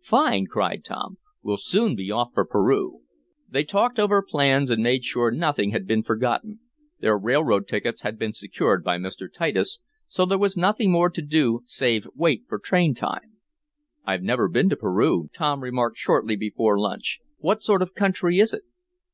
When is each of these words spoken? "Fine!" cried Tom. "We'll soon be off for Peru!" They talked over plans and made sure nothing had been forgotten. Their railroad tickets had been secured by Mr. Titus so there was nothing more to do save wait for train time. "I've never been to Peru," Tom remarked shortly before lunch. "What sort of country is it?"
"Fine!" 0.00 0.46
cried 0.46 0.86
Tom. 0.86 1.18
"We'll 1.42 1.58
soon 1.58 1.94
be 1.94 2.10
off 2.10 2.32
for 2.32 2.46
Peru!" 2.46 3.00
They 3.50 3.62
talked 3.62 3.98
over 4.00 4.22
plans 4.22 4.70
and 4.70 4.82
made 4.82 5.04
sure 5.04 5.30
nothing 5.30 5.72
had 5.72 5.86
been 5.86 6.02
forgotten. 6.02 6.60
Their 7.00 7.18
railroad 7.18 7.68
tickets 7.68 8.00
had 8.00 8.18
been 8.18 8.32
secured 8.32 8.82
by 8.84 8.96
Mr. 8.96 9.30
Titus 9.30 9.80
so 10.08 10.24
there 10.24 10.38
was 10.38 10.56
nothing 10.56 10.90
more 10.90 11.10
to 11.10 11.20
do 11.20 11.60
save 11.66 12.08
wait 12.14 12.44
for 12.48 12.58
train 12.58 12.94
time. 12.94 13.36
"I've 14.06 14.22
never 14.22 14.48
been 14.48 14.70
to 14.70 14.76
Peru," 14.76 15.28
Tom 15.34 15.62
remarked 15.62 15.98
shortly 15.98 16.36
before 16.36 16.78
lunch. 16.78 17.18
"What 17.36 17.62
sort 17.62 17.82
of 17.82 17.92
country 17.92 18.38
is 18.38 18.54
it?" 18.54 18.62